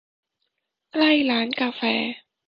[0.91, 1.81] ใกล้ร้านกาแฟ